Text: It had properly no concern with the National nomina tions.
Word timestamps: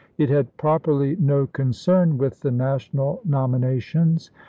It 0.17 0.31
had 0.31 0.57
properly 0.57 1.15
no 1.17 1.45
concern 1.45 2.17
with 2.17 2.39
the 2.41 2.49
National 2.49 3.21
nomina 3.23 3.79
tions. 3.79 4.31